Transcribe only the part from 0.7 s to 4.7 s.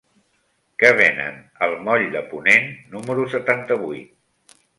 Què venen al moll de Ponent número setanta-vuit?